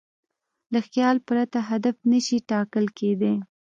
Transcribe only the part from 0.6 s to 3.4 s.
له خیال پرته هدف نهشي ټاکل کېدی.